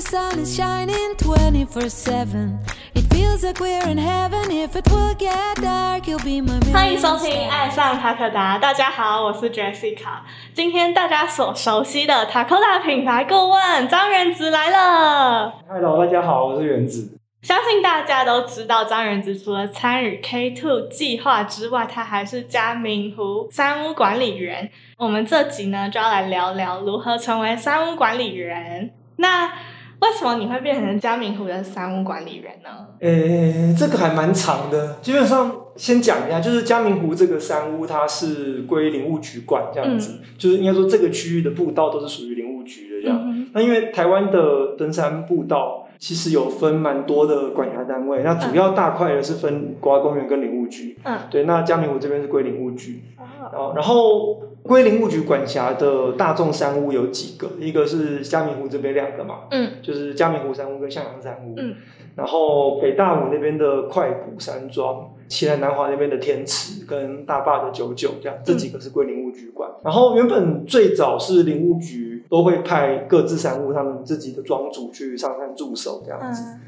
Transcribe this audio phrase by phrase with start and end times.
[0.00, 2.58] the sun is shining 24 7.
[2.94, 4.50] It feels like we're in heaven.
[4.50, 10.20] If it will get dark, you'll be my 欢迎收听爱上塔可达》，大家好，我是 Jessica。
[10.54, 15.52] 今天大家所熟悉的塔可达品牌顾问张元子来了。
[15.68, 17.18] Hello，大家好，我是元子。
[17.42, 24.70] 相信大家都知道，张元子除了参与 K Two 计划之外，他还是嘉明湖山屋管理员。
[24.96, 28.94] 我们这集呢，就要来聊聊如何成为山屋管理员。
[29.16, 29.52] 那
[30.00, 32.70] 为什么你会变成嘉明湖的山屋管理员呢？
[33.00, 34.96] 诶、这个还蛮长的。
[35.02, 43.18] 基本上先讲一下，就是嘉明湖这个山屋，它是归林务局管这样子，就是应该说这个区域的步道都是属于林务局的这样。
[43.22, 50.98] 嗯那因为台湾的登山步道其实有分蛮多的管辖单位，那主要大块的是分国家公园跟林务局。
[51.04, 53.02] 嗯，对，那嘉明湖这边是归林务局。
[53.18, 57.50] 哦然后，然后归林务局管辖的大众山屋有几个？
[57.60, 61.54] 一个是嘉明湖这边两个嘛，嗯就是嘉明湖山屋跟向阳山屋。
[61.58, 61.74] 嗯。
[62.16, 69.70] 然后北大武那边的快谷山庄，西南南华那边的天池跟大坝的九九，这样这几个是归林务局管。
[69.84, 76.42] 然后原本最早是林务局都会派各自山屋他们自己的庄主去上山驻守这样子。
[76.46, 76.60] 嗯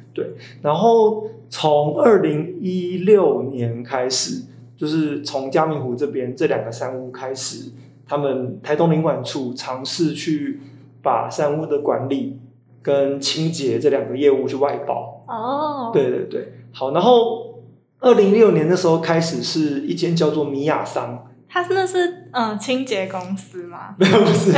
[0.60, 4.42] 然后从二零一六年开始，
[4.76, 7.70] 就是从嘉明湖这边这两个山屋开始，
[8.06, 10.60] 他们台东领管处尝试去
[11.00, 12.38] 把山屋的管理
[12.82, 15.24] 跟清洁这两个业务去外包。
[15.26, 17.62] 哦，对对对，好，然后
[18.00, 23.94] 二零一六年的时候开始是一间叫做米亚桑，他那是嗯清洁公司吗？
[23.98, 24.52] 没有不是，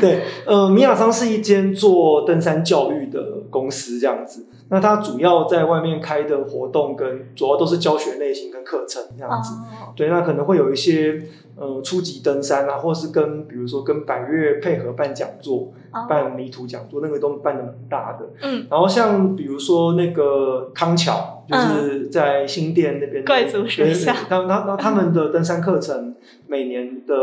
[0.00, 4.46] 对，呃，米亚桑是一间做登山教育的公司这样子。
[4.68, 9.52] 那它主要在外面开的活动跟主要都是教学类型跟课程这样子。
[9.54, 11.22] 哦，对，那可能会有一些
[11.56, 18.28] 呃初级登山啊，或是跟比如说跟百越配合办讲座、哦办迷途讲座，那个都办的蛮大的。
[18.42, 26.14] 嗯，然后像比如说那个康桥，就是在新店那边贵族学校他他他他们的登山课程，
[26.46, 27.14] 每年的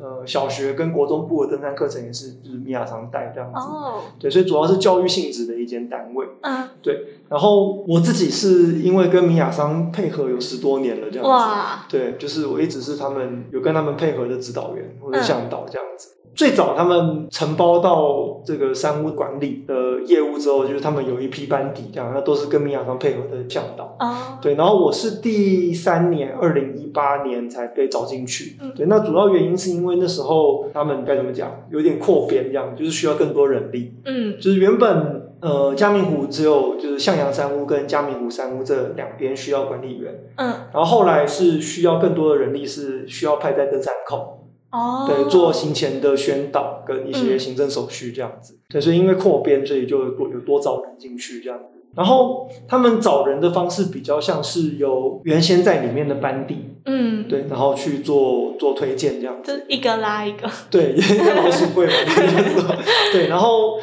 [0.00, 3.58] 呃小学跟国中部的登山课程也是就是米亚桑带这样子。
[3.58, 6.24] 哦，对，所以主要是教育性质的一间单位。
[6.42, 11.28] 嗯，对然后我自己是因为跟米亚桑配合有十多年了这样子。
[11.28, 16.10] 哇，对，就是我一直是他们有跟他们配合的指导员或者嗯向导这样子。
[16.36, 23.96] 最早他们承包到这个山屋管理的业务之后，就是他们有一批班底这样，那都是跟米亚桑配合的向导。
[24.00, 28.56] 哦，对，然后我是第三年，二零一八年才被招进去。
[28.60, 33.94] 嗯对，那主要原因是因为那时候他们该怎么讲，有点扩编这样，就是需要更多人力。
[34.04, 47.38] 嗯就是原本呃嘉明湖只有就是向阳山屋跟嘉明湖山屋这两边需要管理员，嗯，然后后来是需要更多的人力，是需要派在登山口，哦，对，做行前的宣导跟一些嗯。
[47.38, 48.58] 行政手续这样子。
[48.70, 51.66] 对，所以因为扩编，所以就多有多找人进去这样子。
[51.94, 59.58] 然后他们找人的方式比较像是由原先在里面的班底，嗯，对，然后去做做推荐这样子。
[59.58, 61.92] 就一个拉一个，对，也老鼠会嘛，
[63.12, 63.78] 对，然后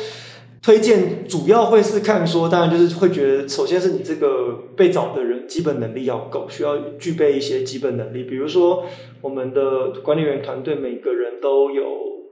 [0.61, 8.83] 推荐主要会是看说，当然就是会觉得，首先是你这个被找的人基本能力要够，需要具备一些基本能力，比如说
[9.21, 11.83] 我们的管理员团队每个人都有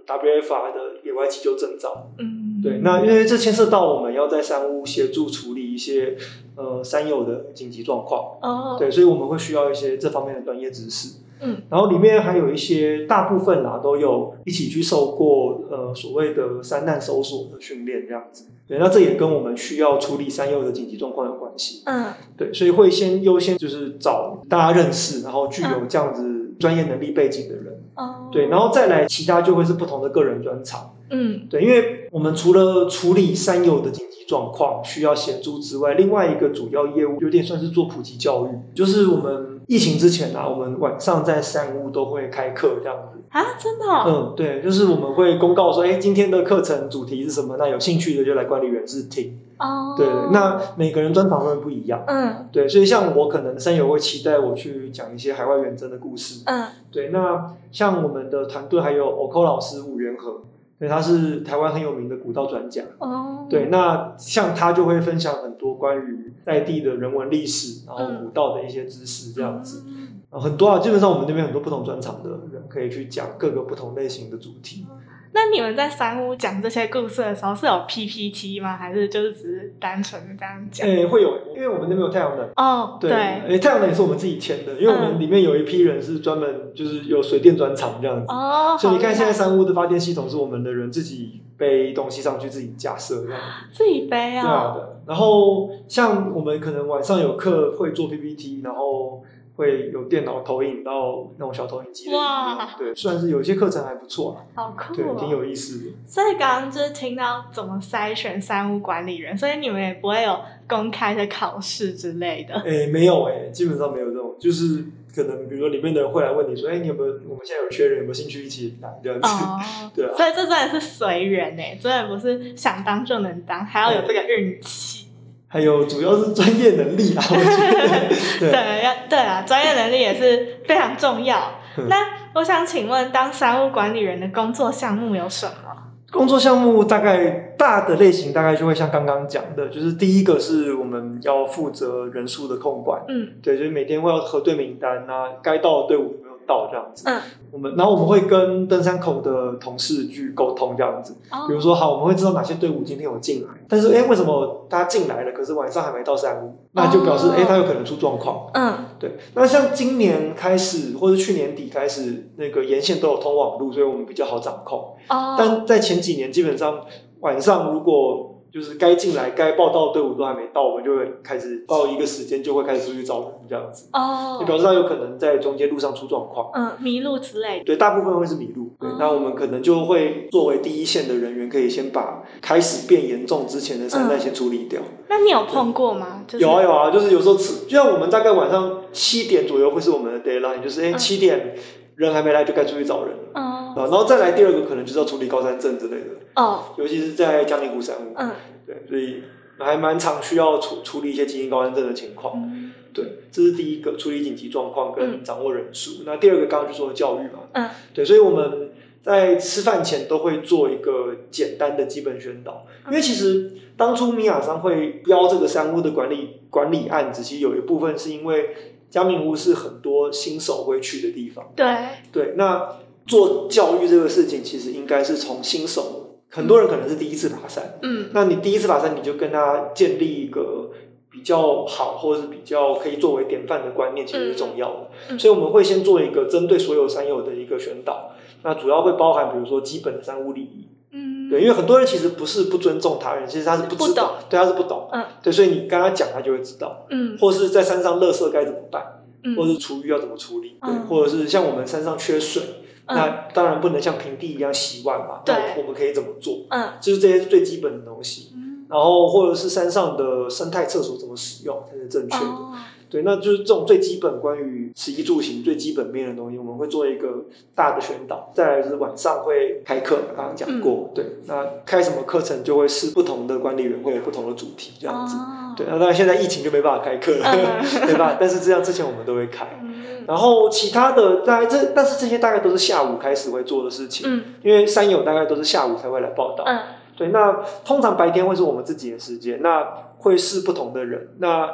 [0.05, 6.17] WFR 的野外急救证照，嗯，对，那因为这牵涉到我们要在山屋协助处理一些
[6.55, 11.19] 呃山友的紧急状况，哦，对，所以我们会需要一些这方面的专业知识。
[11.41, 18.47] 嗯，然后里面还有一些大部分啦都有一起去受过呃所谓的山难搜索的训练这样子。
[18.67, 21.81] 对，那这也跟我们需要处理山友的紧急状况有关系。
[21.85, 27.81] 嗯对，所以会先优先就是找大家认识，然后具有这样子专业能力背景的人。
[27.95, 30.93] 哦，对，然后再来其他就会是不同的个人专长。
[31.09, 43.17] 嗯对，因为我们除了处理山友的紧急状况需要协助之外，另外一个主要业务有点算是做普及教育，就是我们疫情之前啊，我们晚上在山屋都会开课这样子。
[43.29, 47.55] 啊，真的哦，嗯，对，就是我们会公告说，哎，今天的课程主题是什么？
[47.57, 49.39] 那有兴趣的就来管理员室听。
[49.57, 52.03] 哦，对，那每个人专访会不一样。
[52.05, 56.43] 嗯对，所以像我可能山友会期待我去讲一些海外远征的故事。
[56.45, 60.41] 嗯对，那像我们的团队还有 OCO 老师武元和，
[60.79, 62.83] 对，他是台湾很有名的古道专家。
[62.99, 74.85] 哦，对，那像他就会分享很多关于在地的人文历史，然后古道的一些知识这样子，嗯很多啊，基本上我们那边很多不同专场的人可以去讲各个不同类型的主题。
[75.31, 78.75] 那你们在三屋讲这些故事的时候是有 PPT 吗？
[78.75, 80.87] 还是就是只是单纯的这样讲。
[80.87, 82.49] 诶、会有，因为我们那边有太阳能。
[82.55, 88.25] 哦，对，对，诶、太阳能也是我们自己签的，因为我们嗯里面有一批人是专门就是有水电专长这样子。
[88.27, 93.45] 哦，所以你看，现在三屋的发电系统是我们的人自己背东西上去，自己架设这样子。
[93.71, 95.01] 自己背对啊啊，的。
[95.05, 99.21] 然后像我们可能晚上有课会做 PPT，然后
[99.59, 102.67] 会有电脑投影到那种小投影机哇片。
[102.77, 105.31] 对，算是有一些课程还不错啊，好酷对，挺哦。
[105.31, 105.93] 有意思的。
[106.07, 112.55] 所以刚刚就是听到怎么筛选山屋管理员，所以你们也不会有公开的考试之类的。
[112.61, 119.27] 诶，没有诶，基本上没有这种，就是可能比如说里面的人会来问你说，哎，你有没有我们现在有缺人，有没有兴趣一起来这样子？
[119.27, 119.59] 哦，
[119.93, 125.08] 对啊所以这真的是随缘呢，真的不是想当就能当，还要有这个运气。
[125.51, 128.49] 还有主要是专业能力啊，我觉得。
[128.51, 131.37] 对，要对啊，专业能力也是非常重要。
[131.77, 131.95] 嗯那
[132.35, 135.75] 我想请问，当商务管理员的工作项目有什么？
[136.11, 146.15] 工作项目大概大的类型大概就会像刚刚讲的，就是第一个是我们要负责人数的控管，嗯对，就是每天会要核对名单啊，该到的队伍
[146.49, 147.03] 到这样子。
[147.05, 156.55] 嗯，我们然后我们会跟登山口的同事去沟通这样子，哦比如说好，我们会知道哪些队伍今天有进来，但是哎，为什么他进来了，可是晚上还没到山屋？
[156.71, 158.47] 那就表示哦哎，他有可能出状况。
[158.53, 164.95] 嗯对，那像今年开始或者去年底开始，那个沿线都有通网路，所以我们比较好掌控。
[165.07, 166.81] 哦，但在前几年，基本上
[167.21, 176.49] 晚上如果就是该进来、该报道的队伍都还没到，我们就会开始报一个时间，就会开始出去找人这样子，哦你，表示他有可能在中间路上出状况。
[176.53, 177.65] 嗯，迷路之类的。
[177.65, 178.71] 对，大部分会是迷路。
[178.79, 184.81] 对哦，那我们可能就会作为第一线的人员，可以先把开始变严重之前的山难先处理掉。
[185.07, 186.23] 那你有碰过吗？
[186.27, 191.55] 就是有啊有啊，就是有时候吃，就像我们大概晚上七点左右会是我们的 deadline，就是哎嗯七点
[191.99, 193.23] 人还没来就该出去找人了。
[193.33, 198.13] 哦啊，然后再来第二个可能就是要处理高山症之类的，哦尤其是在嘉明湖山屋。
[198.15, 198.31] 嗯
[198.65, 199.21] 对，所以
[199.57, 202.33] 还蛮常需要处处理一些急性高山症的情况。
[202.37, 206.03] 嗯对，这是第一个处理紧急状况跟嗯掌握人数。
[206.05, 208.68] 那第二个刚刚就说了教育嘛，嗯对，所以我们
[209.01, 218.49] 在吃饭前都会做一个简单的基本宣导，因为其实当初米亚商会标这个三屋的管理管理案子，其实有一部分是因为
[218.89, 221.51] 嘉明屋是很多新手会去的地方。
[221.55, 221.65] 对。
[222.11, 228.09] 对，那做教育这个事情，其实应该是从新手，很多人可能是第一次爬山，嗯。
[228.13, 230.71] 那你第一次爬山，你就跟他建立一个
[231.09, 234.89] 比较好，或者是比较可以作为典范的观念，其实是重要的。
[235.09, 238.11] 嗯嗯所以我们会先做一个针对所有山友的一个宣导，
[238.43, 252.43] 那主要会包含比如说基本的山屋礼仪，嗯对，因为很多人其实不是不尊重他人，其实他是不知道，对，他是不懂，嗯对，所以你跟他讲，他就会知道，嗯或是在山上垃圾该怎么办，嗯或者是厨余要怎么处理，对，嗯或者是像我们山上缺水。
[252.43, 252.55] 嗯
[252.91, 256.39] 那当然不能像平地一样洗碗嘛，对那我们可以怎么做？
[256.49, 258.31] 嗯就是这些是最基本的东西。
[258.33, 262.25] 嗯然后或者是山上的生态厕所怎么使用才是正确的。
[262.25, 262.51] 哦
[262.89, 268.31] 对，那就是这种最基本关于食衣住行最基本面的东西，我们会做一个大的宣导。
[268.33, 275.15] 再来就是晚上会开课，刚刚讲过，对，那开什么课程就会是不同的管理员会有不同的主题这样子。
[275.15, 278.17] 哦对，那当然现在疫情就没办法开课了，嗯对吧？
[278.19, 279.59] 但是这样之前我们都会开。
[279.61, 279.75] 嗯
[280.07, 286.43] 然后其他的大概这，但是这些大概都是下午开始会做的事情，嗯因为山友大概都是下午才会来报道。
[286.47, 286.59] 嗯
[286.97, 289.67] 对，那通常白天会是我们自己的时间，那
[289.99, 291.09] 会是不同的人。
[291.19, 291.47] 那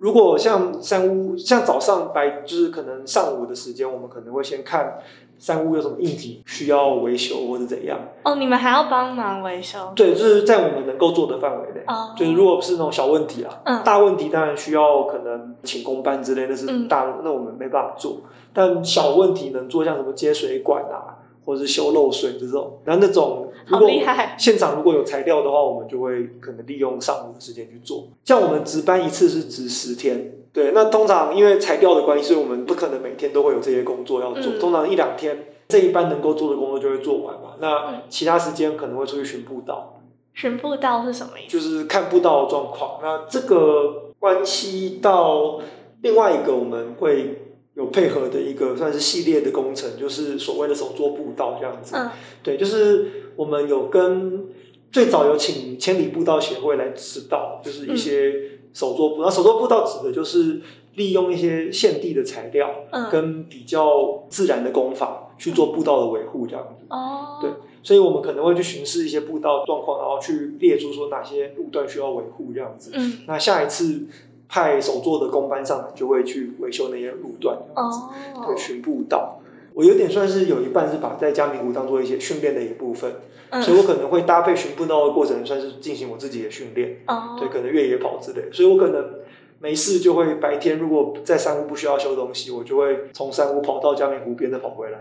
[0.00, 4.98] 如果像三屋，像早上白，就是可能上午的时间，我们可能会先看
[5.38, 7.98] 三屋有什么硬体需要维修或者怎样。
[8.24, 11.82] 哦，你们还要帮忙维修对，就是在我们能够做的范围内。
[11.86, 18.22] 哦，就是如果是那种小问题啊，嗯大问题当然需要可能请工班之类，那是嗯大，那我们没办法做。
[18.54, 23.90] 但小问题能做，像什么接水管啊，或者是修漏水这种，然后那种如好果
[24.38, 28.08] 现场如果有材料的话，我们就会可能利用上午的时间去做。
[28.24, 37.54] 像我们值班一次是值十天，对，那通常因为材料的关系，所以我们不可能每天都会有这些工作要做，嗯通常一两天这一班能够做的工作就会做完嘛。
[37.54, 40.00] 嗯那其他时间可能会出去巡步道。
[40.32, 41.52] 巡步道是什么意思？
[41.52, 42.98] 就是看步道的状况。
[43.02, 45.60] 那这个关系到
[46.00, 47.39] 另外一个我们会
[47.80, 51.96] 有配合的一个算是系列的工程，就是所谓的手作步道这样子。
[51.96, 52.10] 嗯
[52.42, 54.44] 对，就是我们有跟
[54.92, 58.34] 最早有请千里步道协会来指导，就是一些
[58.74, 59.22] 手作步。
[59.22, 60.60] 那手作步道指的就是
[60.96, 66.84] 利用一些现地的材料嗯跟比较自然的工法去做步道的维护这样子。
[66.90, 67.50] 哦，对
[67.82, 72.90] 所以我们可能会去巡视一些步道状况，然后去列出说哪些路段需要维护这样子。
[72.92, 74.06] 嗯那下一次
[74.50, 78.00] 派手作的工班上来，就会去维修那些路段这样子。
[78.34, 78.44] 哦。
[78.46, 79.36] 对，巡步道。
[79.72, 83.12] 我有点算是有一半是把在嘉明湖当做一些训练的一部分，
[83.50, 83.62] 嗯。
[83.62, 89.19] 所以我可能会搭配巡步道的过程，算是进行我自己的训练，哦，对，可能越野跑之类，所以我可能
[89.62, 94.98] 没事就会白天如果在山屋不需要修东西，我就会从山屋跑到嘉明湖边再跑回来。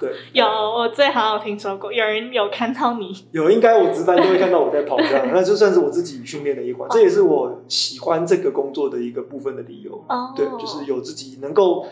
[0.00, 10.02] 对， 有我最好有听说过，有人有看到你，有应该我值班都会看到我在跑这样，那就算是我自己训练的一环，这也是我喜欢这个工作的一个部分的理由。
[10.08, 11.86] 哦对，就是有自己能够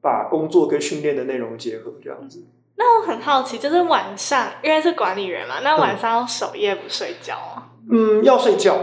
[0.00, 2.42] 把工作跟训练的内容结合这样子。
[2.76, 7.68] 那我很好奇，就是晚上，因为是管理员嘛，那晚上要守夜不睡觉啊？
[7.90, 8.78] 嗯，要睡觉，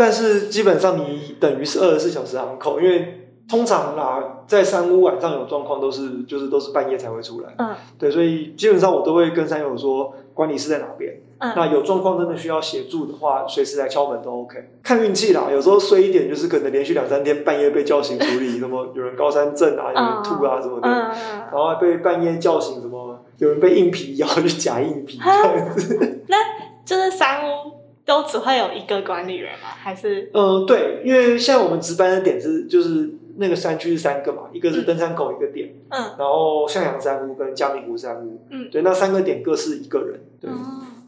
[0.00, 7.54] 但是基本上你等于是二十四小时航空，因为通常啦，在山屋晚上有状况都是就是都是半夜才会出来。
[7.58, 11.20] 嗯对，所以基本上我都会跟山友说管理室在哪边。
[11.38, 14.56] 嗯，那有状况真的需要协助的话，随时来敲门都 OK。
[14.82, 21.10] 看运气啦，有时候衰一点，就是可能连续两三天半夜被叫醒处理，什么有人高山症啊，有人吐啊什么的，嗯
[21.50, 26.24] 然后被半夜叫醒，什么有人被硬皮咬就假硬皮这样子。
[26.28, 26.36] 那
[26.84, 27.79] 就是三屋
[28.10, 29.68] 都只会有一个管理员吗？
[29.68, 30.28] 还是？
[30.34, 36.02] 呃，对，因为现在我们值班的点是就是那个山区是三个嘛，一个是登山口一个点，嗯。
[36.18, 38.68] 然后向阳山屋跟嘉明湖山屋，嗯。
[38.68, 40.50] 对，那三个点各是一个人，对。
[40.50, 40.56] 哦。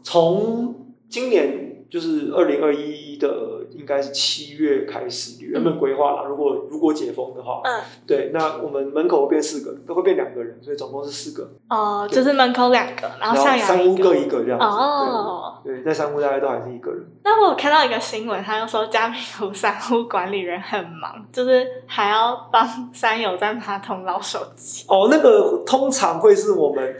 [0.01, 3.27] 从今年就是二零二一的，
[3.69, 14.43] 应该是七月开始，原本规划啦，如果如果解封的话，嗯对，那我们门口会变四个，都会变两个人，所以总共是四个，哦，就是门口两个，然后上阳山屋各一个。
[14.43, 24.83] 这样子，哦，对，对，在三屋大概都还是一个人，那我有看到一个新闻，他就说嘉明湖三屋管理人很忙，就是还要帮三友在马桶捞手机。
[24.87, 26.95] 哦，那个通常会是我们。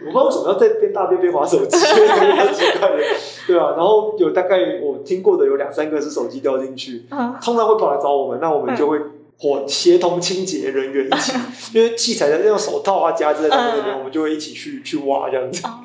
[0.00, 3.02] 我不知道为什么要在边大便边划手机， 很奇怪的，
[3.46, 3.70] 对啊。
[3.76, 8.98] 然后有大概我听过的有两三个是手机掉进去，嗯通常会跑来找我们，那我们就会
[9.38, 11.32] 伙协同清洁人员一起，
[11.74, 15.80] 因为器材的那种手套啊夹子在那边，嗯我们就会一起去去挖这样子，哦，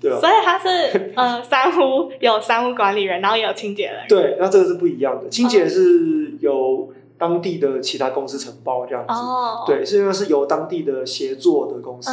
[0.00, 0.28] 对啊所。
[0.28, 3.96] 以他是呃三屋有三屋管理人，然后也有清洁人。
[4.08, 12.10] 对，那这个是不一样的，清洁是由当地的其他公司承包这样子，哦，，对，是因为是由当地的协作的公司，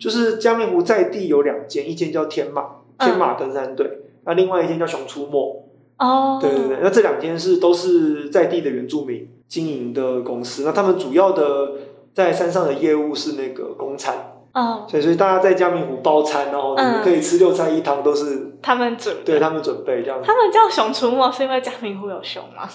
[0.00, 2.64] 就是嘉明湖在地有两间，一间叫天马
[2.98, 3.86] 天马登山队，
[4.24, 5.64] 那另外一间叫熊出没，
[5.98, 11.72] 哦，对对对，那这两间是都是在地的原住民经营的公司，那他们主要的
[12.14, 17.04] 在山上的业务是那个公餐，哦，所以所以大家在嘉明湖包餐，然后你们嗯。
[17.04, 20.26] 可以吃六菜一汤，都是他们准对他们准备这样子。
[20.26, 20.34] 他。
[20.34, 22.66] 们叫熊出没是因为嘉明湖有熊吗？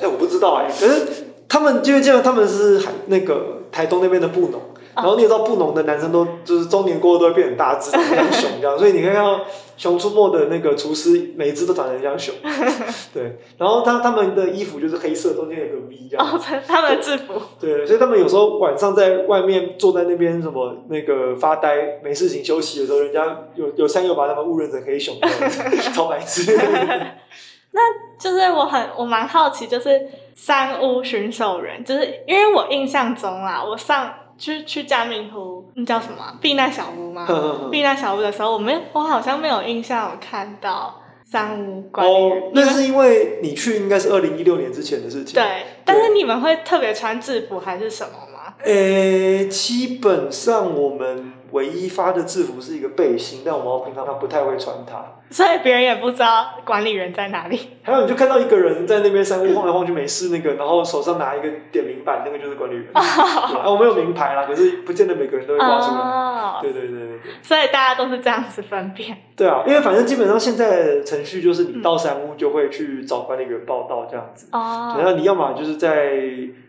[0.00, 4.60] 哎、我不知道哎、可是他们因为这样，他们是海那个台东那边的布农。
[4.94, 9.38] 然后你也知道，布农的男生都就是中年过后都会变很大只，像熊这样，所以你可以看到
[9.76, 12.34] 《熊出没》的那个厨师，每一只都长得很像熊。
[13.14, 16.26] 对，然后他他们的衣服就是黑色，中间有个 V 这样。
[16.26, 17.40] 哦，他们的制服。
[17.58, 25.16] 对，所以他们有时候晚上在外面坐在那边什么那个发呆没事情休息的时候，人家有有三友把他们误认成黑熊
[25.94, 26.54] 超白痴。
[27.74, 27.80] 那
[28.20, 29.98] 就是我很我蛮好奇，就是
[30.34, 37.26] 山屋巡守人，就是因为我印象中啊，我上去去嘉明湖，那叫什么啊避难小屋吗？
[37.70, 42.42] 避难小屋的时候，我没，我好像没有印象有看到三屋管理员。
[42.42, 45.34] 哦，那是因为你去应该是二零一六年之前的事情。
[45.34, 48.54] 对，但是你们会特别穿制服还是什么吗？
[48.64, 55.02] 诶，基本上我们唯一发的制服是一个背心，但我们平常他不太会穿它。
[55.30, 57.58] 所以别人也不知道管理员在哪里。
[57.82, 62.86] 还有，你就看到一个人在那边山屋晃来晃去没事，那个，然后手上拿一个点名板，那个就是管理员。
[62.92, 66.00] 啊，我们有名牌啦，可是不见得每个人都会挂出来。
[66.00, 67.20] 哦，对对对。
[67.40, 69.16] 所以大家都是这样子分辨。
[69.34, 74.48] 对啊，因为反正基本上现在的程序就是你到山屋就会去找管理员报道这样子。
[74.52, 76.18] 哦，然后你要么就是在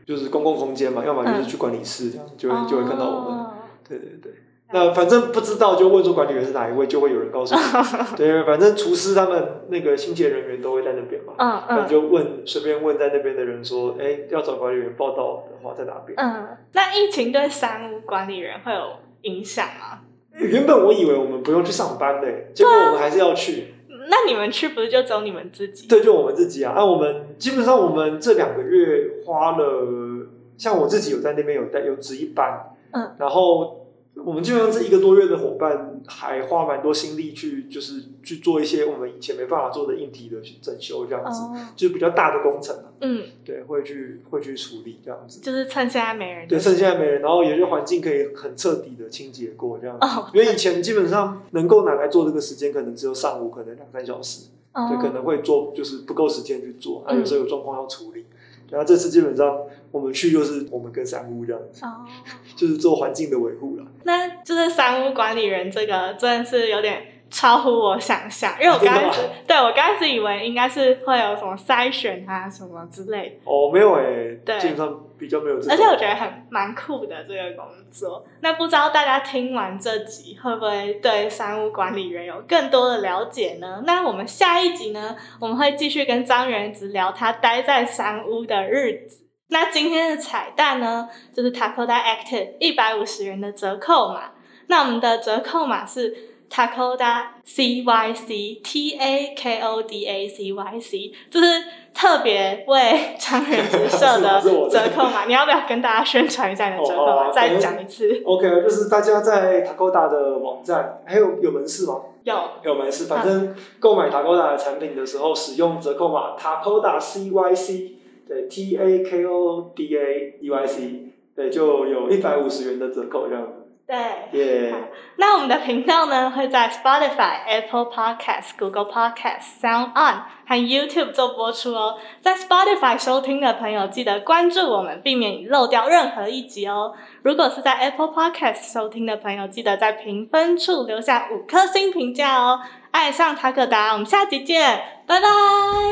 [0.06, 3.40] 就是公共空间嘛，要么就是去管理室这样，就会就会看到我们。
[3.40, 3.50] 哦
[3.86, 4.32] 对对对，
[4.72, 7.62] 那反正不知道就问说管理员是哪一位，就会有人告诉你。
[8.18, 16.18] 对，反正厨师他们那个清洁人员都会在那边嘛，嗯嗯就问随便问在那边的人说，哎，要找管理员报道的话在哪边？
[16.18, 18.94] 嗯，那疫情对三屋管理员会有
[19.24, 20.00] 影响吗？
[20.36, 23.76] 原本我以为我们不用去上班嘞，结果我们还是要去。
[24.10, 25.88] 那你们去不是就只有你们自己？
[25.88, 30.28] 对，就我们自己啊，那、我们基本上我们这两个月花了，
[30.58, 33.83] 像我自己有在那边有带有值一班，嗯，然后
[34.16, 45.42] 我们基本上这一个多月的伙伴还花蛮多心力去，就是去做一些我们以前没办法做的硬体的整修，这样子，哦，就是比较大的工程啊，嗯，对，会去会去处理这样子。
[45.42, 50.06] 就是趁现在没人的对，趁现在没人，然后有些环境可以很彻底的清洁过这样子。
[50.06, 54.50] 哦因为以前基本上能够拿来做这个时间，可能只有上午，可能两三小时。
[54.74, 58.26] 对，可哦，能会做就是不够时间去做，啊，嗯有时候有状况要处理。
[58.70, 59.60] 然后这次基本上
[59.94, 62.04] 我们去就是我们跟山屋这样，哦，
[62.58, 63.86] 就是做环境的维护了。
[64.06, 73.36] 那就是山屋管理员这个真的是有点超乎我想象，因为我刚开始对我刚开始以为应该是会有什么筛选啊什么之类的。
[73.52, 75.58] 哦，没有哎、对基本上比较没有。
[75.58, 78.26] 而且我觉得很蛮酷的这个工作。
[78.42, 83.84] 那不知道大家听完这集会不会对山屋管理员有更多的了解呢？
[83.86, 89.23] 那我们下一集呢，我们会继续跟张元直聊他待在山屋的日子。
[89.54, 94.32] 那今天的彩蛋呢，就是 Takoda Active 一百五十元的折扣码。
[94.66, 96.12] 那我们的折扣码是
[96.50, 101.46] Takoda CYC T A K O D A C Y C，就是
[101.94, 104.42] 特别为张元直设的
[104.72, 105.26] 折扣码。
[105.26, 107.12] 你要不要跟大家宣传一下你的折扣码？
[107.14, 108.24] 哦啊再讲一次。
[108.26, 112.02] OK，就是大家在 Takoda 的网站，还有有门市吗？
[112.24, 117.92] 有有门市，反正购买 Takoda 的产品的时候，使用折扣码 Takoda CYC，
[118.28, 123.60] 对，T A K O D A E Y C，对，就有一百五十元的折扣这样子。
[123.86, 123.98] 对。
[124.40, 124.74] 耶、
[125.18, 131.98] 那我们的频道呢，会在 Spotify、Apple Podcast、Google Podcast、Sound On 和 YouTube 做播出哦。
[132.22, 136.94] 在 Spotify 收听的朋友，记得关注我们，避免漏掉任何一集哦。
[137.22, 142.62] 如果是在 Apple Podcast 收听的朋友，记得在评分处留下五颗星评价哦。
[142.92, 145.28] 爱上塔可达，我们下集见，拜拜。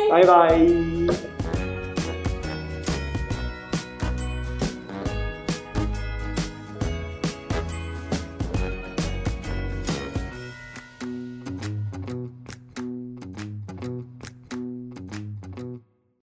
[0.10, 1.31] 拜拜。